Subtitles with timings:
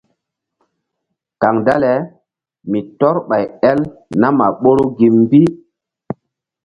[1.41, 1.93] Kaŋ dale
[2.69, 3.79] mi tɔ́r ɓay el
[4.21, 5.41] nam a ɓoru gi mbi.